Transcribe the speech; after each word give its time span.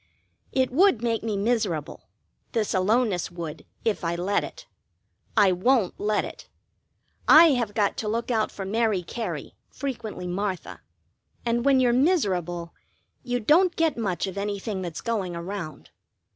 It 0.51 0.71
would 0.71 1.03
make 1.03 1.21
me 1.21 1.37
miserable 1.37 2.09
this 2.53 2.73
aloneness 2.73 3.29
would, 3.29 3.67
if 3.85 4.03
I 4.03 4.15
let 4.15 4.43
it. 4.43 4.65
I 5.37 5.51
won't 5.51 5.93
let 5.99 6.25
it. 6.25 6.49
I 7.27 7.51
have 7.51 7.75
got 7.75 7.97
to 7.97 8.07
look 8.07 8.31
out 8.31 8.49
for 8.51 8.65
Mary 8.65 9.03
Cary, 9.03 9.53
frequently 9.69 10.25
Martha, 10.25 10.81
and 11.45 11.63
when 11.65 11.79
you're 11.79 11.93
miserable 11.93 12.73
you 13.21 13.39
don't 13.39 13.75
get 13.75 13.95
much 13.95 14.25
of 14.25 14.39
anything 14.39 14.81
that's 14.81 15.01
going 15.01 15.35
around. 15.35 15.91